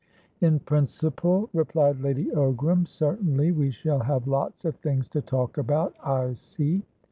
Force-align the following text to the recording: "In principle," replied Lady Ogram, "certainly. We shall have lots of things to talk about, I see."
"In 0.39 0.57
principle," 0.57 1.51
replied 1.53 1.99
Lady 2.01 2.31
Ogram, 2.31 2.87
"certainly. 2.87 3.51
We 3.51 3.69
shall 3.69 3.99
have 3.99 4.25
lots 4.27 4.65
of 4.65 4.75
things 4.77 5.07
to 5.09 5.21
talk 5.21 5.59
about, 5.59 5.93
I 6.03 6.33
see." 6.33 6.81